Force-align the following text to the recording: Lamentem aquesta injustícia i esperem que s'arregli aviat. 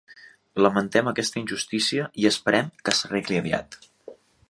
Lamentem 0.65 1.09
aquesta 1.11 1.39
injustícia 1.43 2.09
i 2.25 2.27
esperem 2.33 2.75
que 2.89 2.99
s'arregli 3.01 3.43
aviat. 3.45 3.83